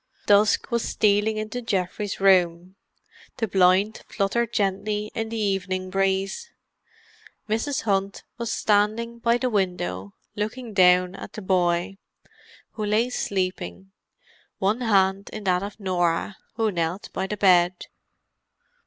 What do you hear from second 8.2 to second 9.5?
was standing by the